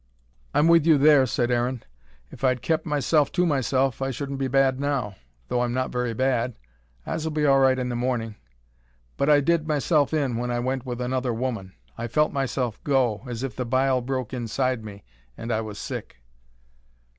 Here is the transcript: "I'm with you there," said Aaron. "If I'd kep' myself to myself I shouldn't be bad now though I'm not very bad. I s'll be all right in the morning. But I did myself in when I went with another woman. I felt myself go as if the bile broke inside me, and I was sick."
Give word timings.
"I'm 0.55 0.67
with 0.67 0.87
you 0.87 0.97
there," 0.97 1.27
said 1.27 1.51
Aaron. 1.51 1.83
"If 2.31 2.43
I'd 2.43 2.63
kep' 2.63 2.87
myself 2.87 3.31
to 3.33 3.45
myself 3.45 4.01
I 4.01 4.09
shouldn't 4.09 4.39
be 4.39 4.47
bad 4.47 4.79
now 4.79 5.13
though 5.47 5.61
I'm 5.61 5.75
not 5.75 5.91
very 5.91 6.15
bad. 6.15 6.55
I 7.05 7.17
s'll 7.17 7.29
be 7.29 7.45
all 7.45 7.59
right 7.59 7.77
in 7.77 7.89
the 7.89 7.95
morning. 7.95 8.33
But 9.15 9.29
I 9.29 9.41
did 9.41 9.67
myself 9.67 10.11
in 10.11 10.37
when 10.37 10.49
I 10.49 10.57
went 10.59 10.87
with 10.87 11.01
another 11.01 11.35
woman. 11.35 11.73
I 11.99 12.07
felt 12.07 12.33
myself 12.33 12.83
go 12.83 13.21
as 13.27 13.43
if 13.43 13.55
the 13.55 13.63
bile 13.63 14.01
broke 14.01 14.33
inside 14.33 14.83
me, 14.83 15.03
and 15.37 15.51
I 15.51 15.61
was 15.61 15.77
sick." 15.77 16.15